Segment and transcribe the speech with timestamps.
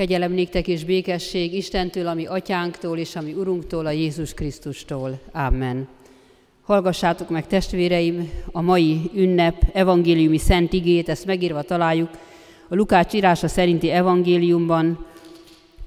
[0.00, 5.18] Kegyelem néktek és békesség Istentől, ami atyánktól és ami Urunktól, a Jézus Krisztustól.
[5.32, 5.88] Amen.
[6.62, 12.08] Hallgassátok meg, testvéreim, a mai ünnep evangéliumi szent igét, ezt megírva találjuk
[12.68, 15.06] a Lukács írása szerinti evangéliumban,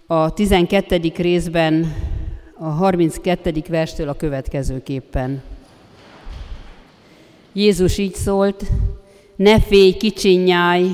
[0.07, 1.11] a 12.
[1.15, 1.95] részben,
[2.57, 3.63] a 32.
[3.69, 5.41] verstől a következőképpen.
[7.53, 8.63] Jézus így szólt,
[9.35, 10.85] ne félj, kicsinyáj,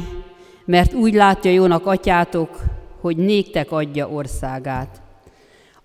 [0.65, 2.77] mert úgy látja jónak atyátok,
[3.09, 5.01] hogy néktek adja országát.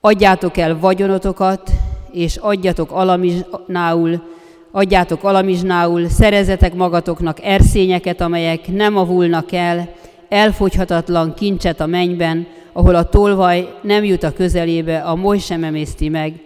[0.01, 1.70] Adjátok el vagyonotokat,
[2.12, 4.23] és adjatok alamizsnául,
[4.70, 9.88] adjátok alamizsnául, szerezetek magatoknak erszényeket, amelyek nem avulnak el,
[10.29, 16.09] elfogyhatatlan kincset a mennyben, ahol a tolvaj nem jut a közelébe, a moly sem emészti
[16.09, 16.41] meg,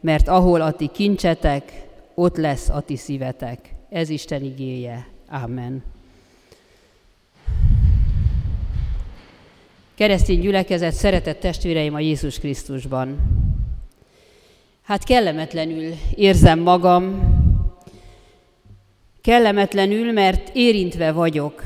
[0.00, 3.58] mert ahol a ti kincsetek, ott lesz a ti szívetek.
[3.88, 5.06] Ez Isten igéje.
[5.30, 5.82] Amen.
[10.00, 13.18] Keresztény gyülekezet, szeretett testvéreim a Jézus Krisztusban.
[14.82, 17.20] Hát kellemetlenül érzem magam,
[19.22, 21.62] kellemetlenül, mert érintve vagyok,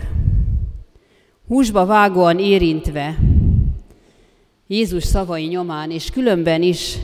[1.48, 3.18] húsba vágóan érintve,
[4.66, 6.96] Jézus szavai nyomán, és különben is,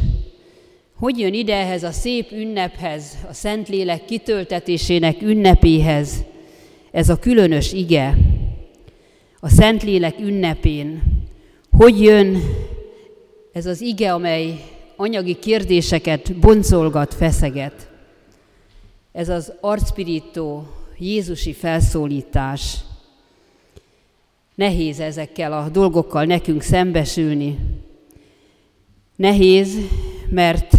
[0.94, 6.25] hogy jön ide ehhez a szép ünnephez, a Szentlélek kitöltetésének ünnepéhez,
[6.91, 8.17] ez a különös ige,
[9.41, 11.19] a Szentlélek ünnepén,
[11.81, 12.42] hogy jön
[13.53, 14.64] ez az ige, amely
[14.97, 17.89] anyagi kérdéseket boncolgat, feszeget.
[19.12, 20.67] Ez az arcpirító
[20.98, 22.77] Jézusi felszólítás.
[24.55, 27.59] Nehéz ezekkel a dolgokkal nekünk szembesülni.
[29.17, 29.77] Nehéz,
[30.31, 30.75] mert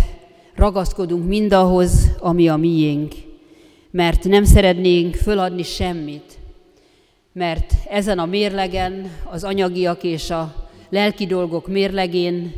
[0.55, 3.13] ragaszkodunk mindahhoz, ami a miénk,
[3.91, 6.37] mert nem szeretnénk föladni semmit,
[7.33, 10.60] mert ezen a mérlegen az anyagiak és a
[10.91, 12.53] lelki dolgok mérlegén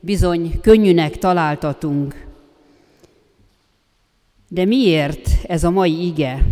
[0.00, 2.26] bizony könnyűnek találtatunk.
[4.48, 6.46] De miért ez a mai ige?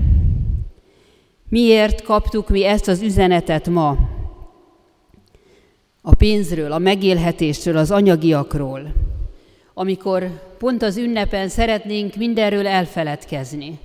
[1.49, 3.97] Miért kaptuk mi ezt az üzenetet ma?
[6.03, 8.93] A pénzről, a megélhetésről, az anyagiakról,
[9.75, 13.79] amikor pont az ünnepen szeretnénk mindenről elfeledkezni.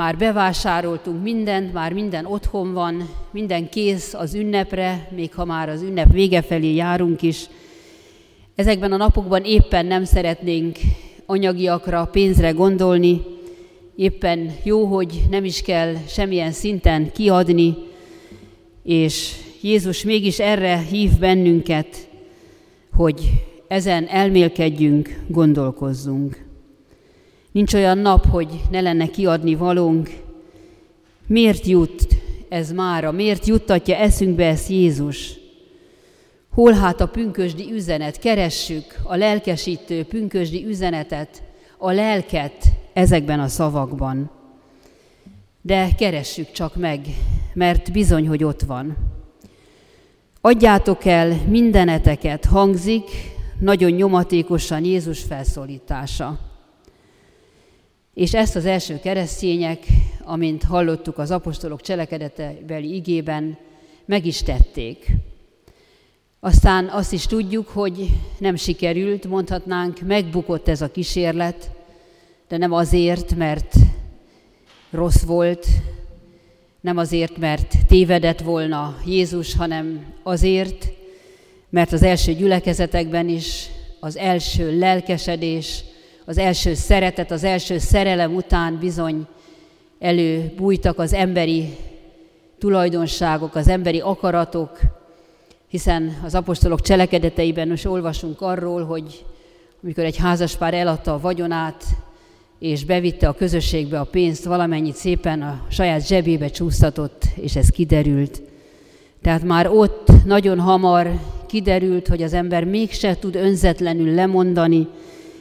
[0.00, 5.82] Már bevásároltunk mindent, már minden otthon van, minden kész az ünnepre, még ha már az
[5.82, 7.46] ünnep vége felé járunk is.
[8.54, 10.78] Ezekben a napokban éppen nem szeretnénk
[11.26, 13.20] anyagiakra, pénzre gondolni,
[13.96, 17.76] éppen jó, hogy nem is kell semmilyen szinten kiadni,
[18.82, 22.08] és Jézus mégis erre hív bennünket,
[22.92, 23.30] hogy
[23.68, 26.49] ezen elmélkedjünk, gondolkozzunk.
[27.52, 30.10] Nincs olyan nap, hogy ne lenne kiadni valónk.
[31.26, 32.06] Miért jut
[32.48, 33.10] ez mára?
[33.12, 35.38] Miért juttatja eszünkbe ezt Jézus?
[36.52, 38.18] Hol hát a pünkösdi üzenet?
[38.18, 41.42] Keressük a lelkesítő pünkösdi üzenetet,
[41.78, 44.30] a lelket ezekben a szavakban.
[45.62, 47.00] De keressük csak meg,
[47.52, 48.96] mert bizony, hogy ott van.
[50.40, 53.10] Adjátok el mindeneteket, hangzik
[53.58, 56.49] nagyon nyomatékosan Jézus felszólítása.
[58.20, 59.78] És ezt az első keresztények,
[60.24, 63.58] amint hallottuk az apostolok cselekedetebeli igében,
[64.04, 65.10] meg is tették.
[66.40, 71.70] Aztán azt is tudjuk, hogy nem sikerült, mondhatnánk, megbukott ez a kísérlet,
[72.48, 73.74] de nem azért, mert
[74.90, 75.66] rossz volt,
[76.80, 80.88] nem azért, mert tévedett volna Jézus, hanem azért,
[81.70, 83.66] mert az első gyülekezetekben is
[84.00, 85.84] az első lelkesedés,
[86.30, 89.26] az első szeretet, az első szerelem után bizony
[89.98, 91.76] előbújtak az emberi
[92.58, 94.78] tulajdonságok, az emberi akaratok,
[95.68, 99.24] hiszen az apostolok cselekedeteiben most olvasunk arról, hogy
[99.82, 101.84] amikor egy házaspár eladta a vagyonát,
[102.58, 108.42] és bevitte a közösségbe a pénzt, valamennyit szépen a saját zsebébe csúsztatott, és ez kiderült.
[109.22, 114.88] Tehát már ott nagyon hamar kiderült, hogy az ember mégse tud önzetlenül lemondani,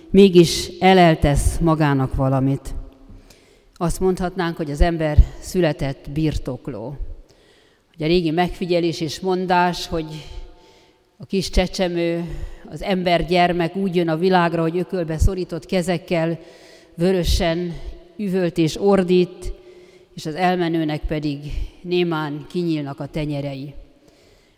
[0.10, 2.74] mégis eleltesz magának valamit.
[3.76, 6.98] Azt mondhatnánk, hogy az ember született birtokló.
[7.96, 10.06] Hogy a régi megfigyelés és mondás, hogy
[11.18, 12.24] a kis csecsemő,
[12.70, 16.40] az ember gyermek úgy jön a világra, hogy ökölbe szorított kezekkel,
[16.96, 17.74] vörösen
[18.18, 19.54] üvölt és ordít,
[20.16, 21.40] és az elmenőnek pedig
[21.82, 23.74] némán kinyílnak a tenyerei.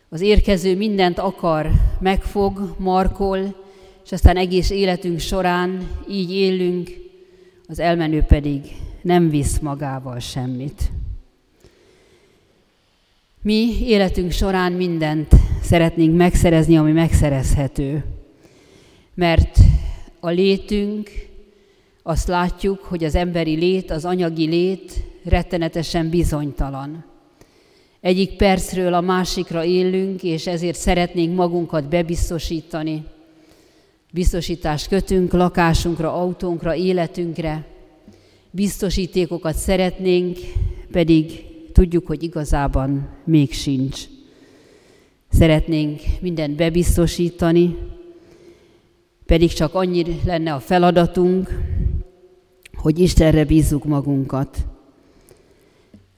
[0.08, 1.70] Az érkező mindent akar,
[2.00, 3.54] megfog, markol,
[4.04, 6.90] és aztán egész életünk során így élünk,
[7.68, 8.60] az elmenő pedig
[9.02, 10.90] nem visz magával semmit.
[13.42, 15.32] Mi életünk során mindent
[15.62, 18.04] szeretnénk megszerezni, ami megszerezhető.
[19.14, 19.58] Mert
[20.20, 21.10] a létünk,
[22.02, 24.92] azt látjuk, hogy az emberi lét, az anyagi lét
[25.24, 27.04] rettenetesen bizonytalan.
[28.00, 33.04] Egyik percről a másikra élünk, és ezért szeretnénk magunkat bebiztosítani.
[34.14, 37.66] Biztosítást kötünk lakásunkra, autónkra, életünkre.
[38.50, 40.38] Biztosítékokat szeretnénk,
[40.90, 44.04] pedig tudjuk, hogy igazában még sincs.
[45.30, 47.76] Szeretnénk mindent bebiztosítani,
[49.26, 51.58] pedig csak annyi lenne a feladatunk,
[52.72, 54.56] hogy Istenre bízzuk magunkat.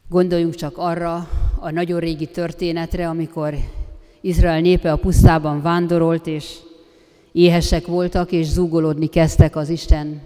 [0.08, 1.29] Gondoljunk csak arra
[1.61, 3.55] a nagyon régi történetre, amikor
[4.20, 6.58] Izrael népe a pusztában vándorolt, és
[7.34, 10.20] éhesek voltak, és zúgolódni kezdtek az Isten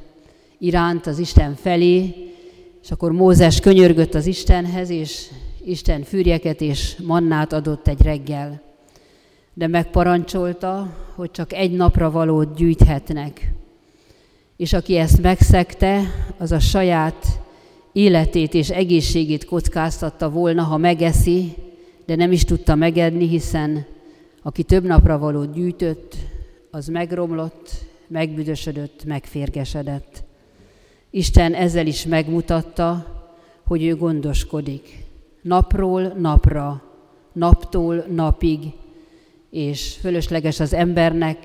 [0.59, 2.15] iránt, az Isten felé,
[2.83, 5.27] és akkor Mózes könyörgött az Istenhez, és
[5.65, 8.63] Isten fűrjeket és mannát adott egy reggel.
[9.55, 13.53] De megparancsolta, hogy csak egy napra valót gyűjthetnek.
[14.57, 16.01] És aki ezt megszegte,
[16.39, 17.27] az a saját
[17.93, 21.53] életét és egészségét kockáztatta volna, ha megeszi,
[22.07, 23.87] de nem is tudta megedni, hiszen
[24.43, 26.17] aki több napra valót gyűjtött,
[26.71, 27.71] az megromlott,
[28.07, 30.23] megbüdösödött, megférgesedett.
[31.11, 33.07] Isten ezzel is megmutatta,
[33.67, 35.05] hogy ő gondoskodik.
[35.43, 36.83] Napról napra,
[37.33, 38.59] naptól napig,
[39.51, 41.39] és fölösleges az embernek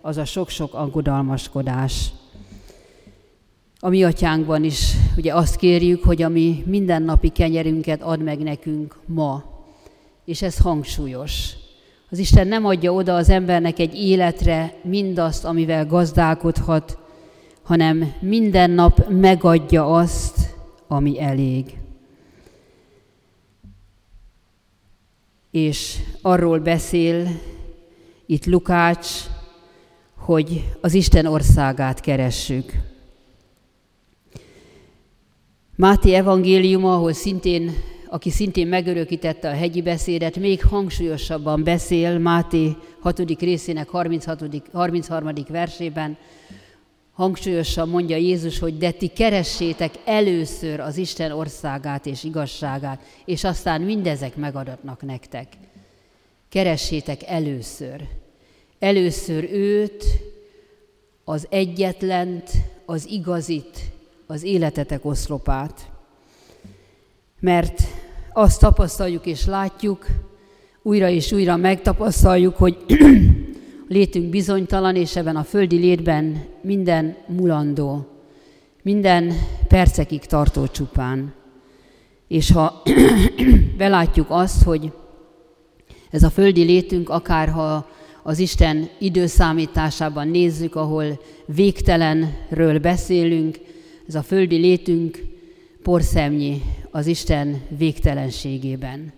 [0.00, 2.12] az a sok-sok aggodalmaskodás.
[3.80, 8.98] A mi atyánkban is ugye azt kérjük, hogy a mi mindennapi kenyerünket ad meg nekünk
[9.06, 9.44] ma.
[10.24, 11.52] És ez hangsúlyos.
[12.10, 16.98] Az Isten nem adja oda az embernek egy életre mindazt, amivel gazdálkodhat,
[17.62, 20.54] hanem minden nap megadja azt,
[20.86, 21.78] ami elég.
[25.50, 27.28] És arról beszél
[28.26, 29.08] itt Lukács,
[30.16, 32.72] hogy az Isten országát keressük.
[35.76, 37.70] Máté evangéliuma, ahol szintén,
[38.08, 43.40] aki szintén megörökítette a hegyi beszédet, még hangsúlyosabban beszél Máté 6.
[43.40, 44.44] részének 36.
[44.72, 45.32] 33.
[45.48, 46.16] versében,
[47.12, 53.80] hangsúlyosan mondja Jézus, hogy de ti keressétek először az Isten országát és igazságát, és aztán
[53.80, 55.52] mindezek megadatnak nektek.
[56.48, 58.02] Keressétek először.
[58.78, 60.04] Először őt,
[61.24, 62.50] az egyetlent,
[62.84, 63.78] az igazit,
[64.26, 65.90] az életetek oszlopát.
[67.40, 67.82] Mert
[68.38, 70.06] azt tapasztaljuk és látjuk,
[70.82, 72.76] újra és újra megtapasztaljuk, hogy
[73.88, 78.06] létünk bizonytalan, és ebben a földi létben minden mulandó,
[78.82, 79.32] minden
[79.68, 81.32] percekig tartó csupán.
[82.28, 82.82] És ha
[83.78, 84.92] belátjuk azt, hogy
[86.10, 87.88] ez a földi létünk, akárha
[88.22, 93.58] az Isten időszámításában nézzük, ahol végtelenről beszélünk,
[94.08, 95.24] ez a földi létünk
[95.82, 96.62] porszemnyi
[96.96, 99.12] az Isten végtelenségében.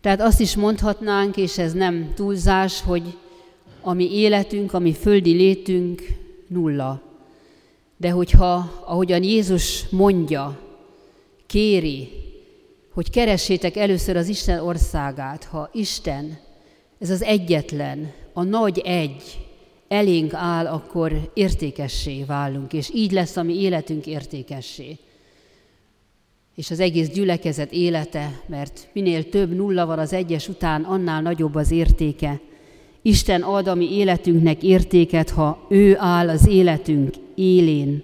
[0.00, 3.02] Tehát azt is mondhatnánk, és ez nem túlzás, hogy
[3.80, 6.02] a mi életünk, a mi földi létünk
[6.46, 7.02] nulla.
[7.96, 10.58] De hogyha, ahogyan Jézus mondja,
[11.46, 12.08] kéri,
[12.92, 16.38] hogy keressétek először az Isten országát, ha Isten,
[16.98, 19.22] ez az egyetlen, a nagy egy,
[19.88, 24.98] elénk áll, akkor értékessé válunk, és így lesz a mi életünk értékessé.
[26.60, 31.54] És az egész gyülekezet élete, mert minél több nulla van az egyes után, annál nagyobb
[31.54, 32.40] az értéke.
[33.02, 38.02] Isten ad a mi életünknek értéket, ha ő áll az életünk élén,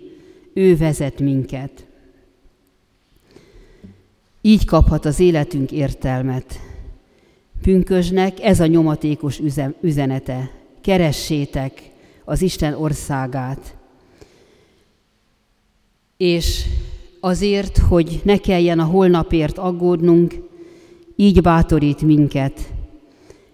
[0.55, 1.87] ő vezet minket.
[4.41, 6.61] Így kaphat az életünk értelmet.
[7.63, 9.41] Pünkösnek ez a nyomatékos
[9.81, 11.91] üzenete keressétek
[12.25, 13.77] az Isten országát.
[16.17, 16.65] És
[17.27, 20.35] azért, hogy ne kelljen a holnapért aggódnunk,
[21.17, 22.61] így bátorít minket.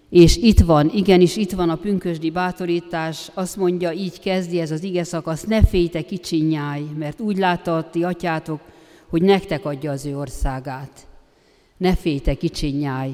[0.09, 4.83] És itt van, igenis itt van a pünkösdi bátorítás, azt mondja, így kezdi ez az
[4.83, 8.59] ige szakasz, ne félj kicsi nyáj, mert úgy látta a ti atyátok,
[9.09, 11.07] hogy nektek adja az ő országát.
[11.77, 13.11] Ne félj kicsi nyáj.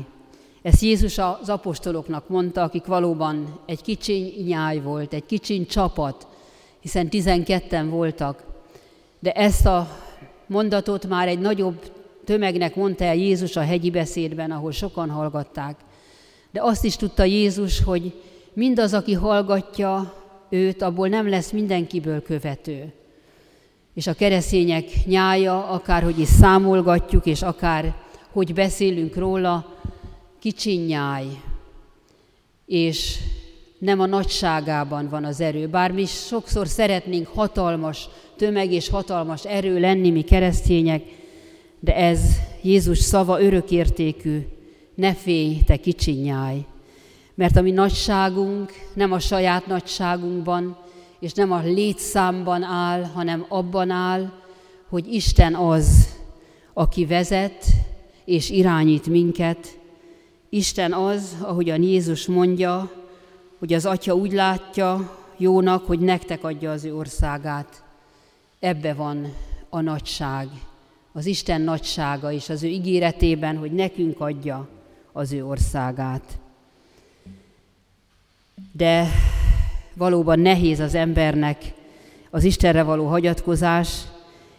[0.61, 6.27] Ezt Jézus az apostoloknak mondta, akik valóban egy kicsiny nyáj volt, egy kicsiny csapat,
[6.79, 8.43] hiszen tizenketten voltak.
[9.19, 10.07] De ezt a
[10.49, 11.91] mondatot már egy nagyobb
[12.25, 15.75] tömegnek mondta el Jézus a hegyi beszédben, ahol sokan hallgatták.
[16.51, 18.13] De azt is tudta Jézus, hogy
[18.53, 20.13] mindaz, aki hallgatja
[20.49, 22.93] őt, abból nem lesz mindenkiből követő.
[23.93, 27.95] És a keresztények nyája, akárhogy is számolgatjuk, és akár
[28.31, 29.75] hogy beszélünk róla,
[30.39, 31.25] kicsi nyáj.
[32.65, 33.17] és
[33.79, 35.67] nem a nagyságában van az erő.
[35.67, 41.03] Bár mi sokszor szeretnénk hatalmas tömeg és hatalmas erő lenni, mi keresztények,
[41.79, 42.21] de ez
[42.62, 44.48] Jézus szava örökértékű,
[44.95, 46.65] ne félj, te kicsi nyáj.
[47.36, 50.77] Mert a mi nagyságunk nem a saját nagyságunkban,
[51.19, 54.31] és nem a létszámban áll, hanem abban áll,
[54.89, 56.17] hogy Isten az,
[56.74, 57.65] aki vezet
[58.25, 59.79] és irányít minket.
[60.50, 62.91] Isten az, ahogyan Jézus mondja,
[63.59, 67.83] hogy az Atya úgy látja jónak, hogy nektek adja az ő országát.
[68.59, 69.33] Ebbe van
[69.69, 70.47] a nagyság,
[71.11, 74.67] az Isten nagysága is az ő ígéretében, hogy nekünk adja
[75.11, 76.37] az ő országát.
[78.71, 79.07] De
[79.93, 81.73] valóban nehéz az embernek
[82.29, 84.01] az Istenre való hagyatkozás,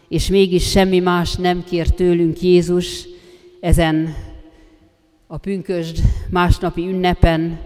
[0.07, 3.05] és mégis semmi más nem kér tőlünk Jézus
[3.59, 4.15] ezen
[5.27, 7.59] a pünkösd másnapi ünnepen,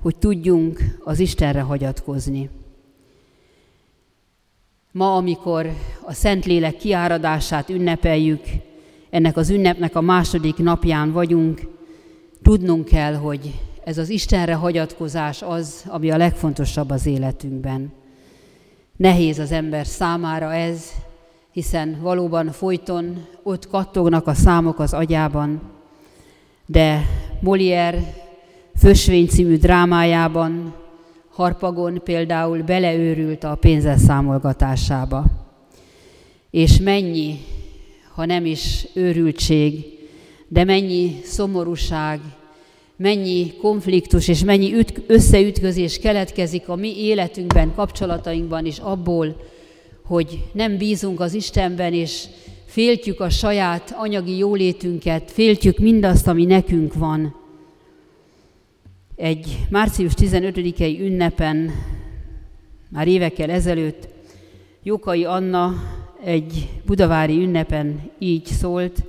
[0.00, 2.50] hogy tudjunk az Istenre hagyatkozni.
[4.92, 5.70] Ma, amikor
[6.04, 8.42] a Szentlélek kiáradását ünnepeljük,
[9.10, 11.60] ennek az ünnepnek a második napján vagyunk,
[12.42, 17.92] tudnunk kell, hogy ez az Istenre hagyatkozás az, ami a legfontosabb az életünkben.
[18.96, 20.92] Nehéz az ember számára ez,
[21.52, 25.60] hiszen valóban folyton ott kattognak a számok az agyában,
[26.66, 27.06] de
[27.44, 27.98] Molière
[28.78, 30.74] Fösvény című drámájában
[31.30, 34.00] Harpagon például beleőrült a pénzes
[36.50, 37.38] És mennyi,
[38.14, 39.84] ha nem is őrültség,
[40.48, 42.20] de mennyi szomorúság,
[42.96, 49.36] mennyi konfliktus és mennyi üt- összeütközés keletkezik a mi életünkben, kapcsolatainkban is abból,
[50.04, 52.24] hogy nem bízunk az Istenben, és
[52.66, 57.46] féltjük a saját anyagi jólétünket, féltjük mindazt, ami nekünk van.
[59.18, 61.70] Egy március 15-i ünnepen,
[62.88, 64.08] már évekkel ezelőtt,
[64.82, 65.74] Jókai Anna
[66.24, 69.02] egy budavári ünnepen így szólt,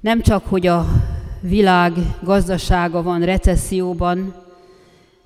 [0.00, 0.86] nem csak, hogy a
[1.40, 4.34] világ gazdasága van recesszióban,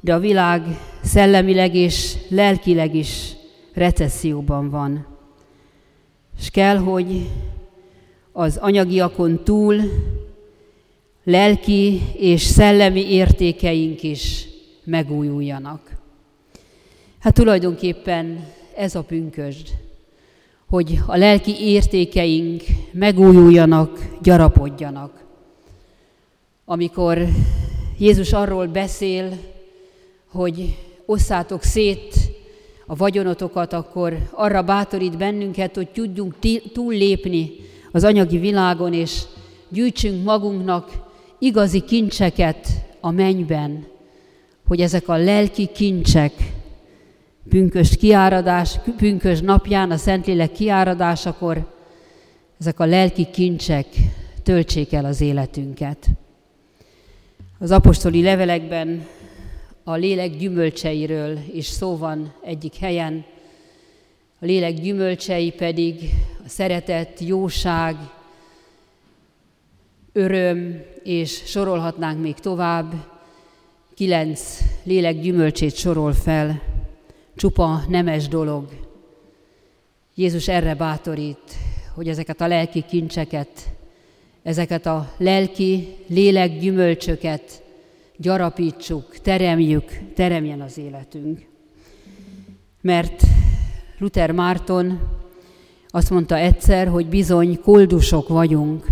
[0.00, 0.62] de a világ
[1.02, 3.32] szellemileg és lelkileg is
[3.74, 5.06] recesszióban van.
[6.38, 7.28] És kell, hogy
[8.32, 9.80] az anyagiakon túl
[11.26, 14.48] lelki és szellemi értékeink is
[14.84, 15.96] megújuljanak.
[17.18, 19.68] Hát tulajdonképpen ez a pünkösd,
[20.68, 25.24] hogy a lelki értékeink megújuljanak, gyarapodjanak.
[26.64, 27.26] Amikor
[27.98, 29.38] Jézus arról beszél,
[30.26, 32.14] hogy osszátok szét
[32.86, 36.34] a vagyonotokat, akkor arra bátorít bennünket, hogy tudjunk
[36.72, 37.50] túllépni
[37.92, 39.22] az anyagi világon, és
[39.68, 41.04] gyűjtsünk magunknak
[41.38, 42.68] igazi kincseket
[43.00, 43.86] a mennyben,
[44.66, 46.32] hogy ezek a lelki kincsek
[47.48, 51.74] pünkös kiáradás, pünkös napján, a Szentlélek kiáradásakor,
[52.60, 53.86] ezek a lelki kincsek
[54.42, 56.06] töltsék el az életünket.
[57.58, 59.06] Az apostoli levelekben
[59.84, 63.24] a lélek gyümölcseiről is szó van egyik helyen,
[64.40, 66.10] a lélek gyümölcsei pedig
[66.44, 67.96] a szeretet, jóság,
[70.16, 72.92] öröm, és sorolhatnánk még tovább,
[73.94, 76.62] kilenc lélek gyümölcsét sorol fel,
[77.34, 78.68] csupa nemes dolog.
[80.14, 81.54] Jézus erre bátorít,
[81.94, 83.48] hogy ezeket a lelki kincseket,
[84.42, 87.62] ezeket a lelki lélek gyümölcsöket
[88.16, 91.46] gyarapítsuk, teremjük, teremjen az életünk.
[92.80, 93.22] Mert
[93.98, 95.00] Luther Márton
[95.88, 98.86] azt mondta egyszer, hogy bizony koldusok vagyunk,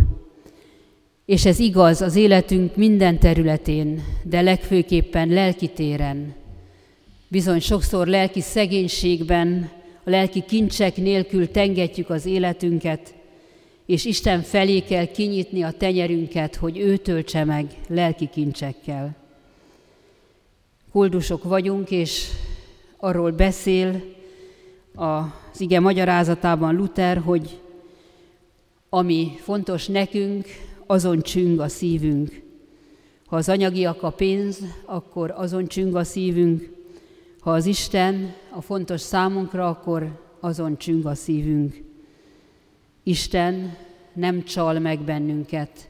[1.27, 6.35] és ez igaz az életünk minden területén, de legfőképpen lelki téren.
[7.29, 9.71] Bizony sokszor lelki szegénységben,
[10.05, 13.15] a lelki kincsek nélkül tengetjük az életünket,
[13.87, 19.17] és Isten felé kell kinyitni a tenyerünket, hogy ő töltse meg lelki kincsekkel.
[20.93, 22.29] Koldusok vagyunk, és
[22.97, 24.03] arról beszél
[24.95, 27.59] az ige magyarázatában Luther, hogy
[28.89, 30.47] ami fontos nekünk,
[30.87, 32.43] azon csüng a szívünk.
[33.27, 36.73] Ha az anyagiak a pénz, akkor azon csüng a szívünk.
[37.41, 41.83] Ha az Isten a fontos számunkra, akkor azon csüng a szívünk.
[43.03, 43.77] Isten
[44.13, 45.89] nem csal meg bennünket.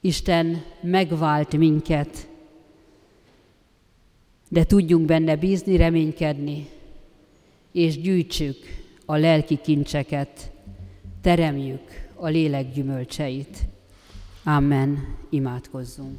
[0.00, 2.28] Isten megvált minket.
[4.48, 6.68] De tudjunk benne bízni, reménykedni,
[7.72, 8.56] és gyűjtsük
[9.06, 10.50] a lelki kincseket,
[11.20, 13.58] teremjük a lélek gyümölcseit.
[14.44, 15.16] Amen.
[15.30, 16.18] Imádkozzunk.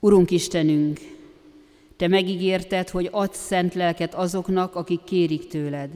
[0.00, 0.98] Urunk Istenünk,
[2.00, 5.90] Te megígérted, hogy adsz szent lelket azoknak, akik kérik tőled.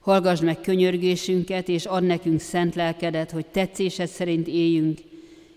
[0.00, 4.98] Hallgass meg könyörgésünket, és ad nekünk szent lelkedet, hogy tetszésed szerint éljünk,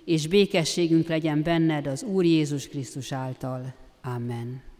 [0.05, 3.73] és békességünk legyen benned az Úr Jézus Krisztus által.
[4.03, 4.70] Amen.